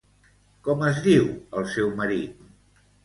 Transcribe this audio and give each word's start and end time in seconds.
Com 0.67 0.81
es 0.87 0.97
diu 1.07 1.29
el 1.61 1.67
seu 1.75 1.93
marit? 2.01 2.43